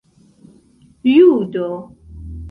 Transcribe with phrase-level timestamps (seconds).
[1.13, 1.67] judo